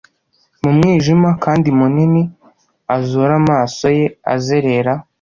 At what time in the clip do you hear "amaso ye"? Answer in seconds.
3.41-4.05